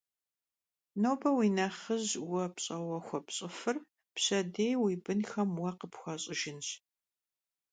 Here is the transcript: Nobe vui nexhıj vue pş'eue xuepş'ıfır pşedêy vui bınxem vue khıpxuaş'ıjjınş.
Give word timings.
Nobe 1.01 1.29
vui 1.35 1.49
nexhıj 1.57 2.05
vue 2.27 2.45
pş'eue 2.55 2.97
xuepş'ıfır 3.07 3.75
pşedêy 4.15 4.73
vui 4.79 4.95
bınxem 5.03 5.49
vue 5.57 5.71
khıpxuaş'ıjjınş. 5.79 6.67